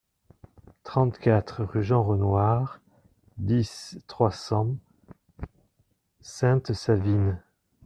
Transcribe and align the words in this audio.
trente-quatre 0.83 1.63
rue 1.63 1.83
Jean 1.83 2.01
Renoir, 2.03 2.81
dix, 3.37 3.99
trois 4.07 4.31
cents, 4.31 4.75
Sainte-Savine 6.21 7.39